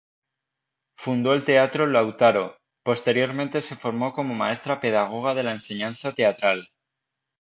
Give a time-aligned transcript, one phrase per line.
[0.97, 6.71] Fundó el Teatro Lautaro, posteriormente se formó como maestra pedagoga de la enseñanza teatral.